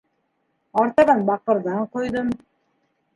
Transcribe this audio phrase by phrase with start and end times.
[0.83, 2.33] Артабан баҡырҙан ҡойҙом.